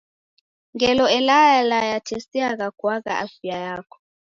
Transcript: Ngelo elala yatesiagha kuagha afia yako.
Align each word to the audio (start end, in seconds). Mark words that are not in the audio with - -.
Ngelo 0.73 1.05
elala 1.17 1.77
yatesiagha 1.91 2.67
kuagha 2.79 3.13
afia 3.23 3.57
yako. 3.67 3.97